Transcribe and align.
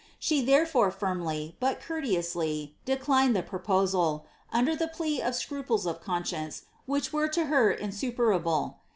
She 0.17 0.43
therefore 0.43 0.89
finnly, 0.91 1.59
bat 1.59 1.79
courteously, 1.79 2.73
declined 2.85 3.35
the 3.35 3.43
pro 3.43 3.59
posal, 3.59 4.23
under 4.51 4.75
the 4.75 4.87
plea 4.87 5.21
of 5.21 5.35
scruples 5.35 5.85
of 5.85 6.01
conscience, 6.01 6.63
which 6.87 7.13
were 7.13 7.27
to 7.27 7.45
her 7.45 7.69
in 7.71 7.91
superable. 7.91 8.77